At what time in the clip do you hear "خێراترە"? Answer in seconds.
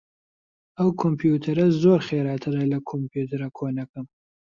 2.07-2.63